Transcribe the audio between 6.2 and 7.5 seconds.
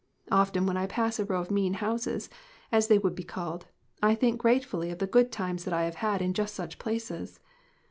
in just such places."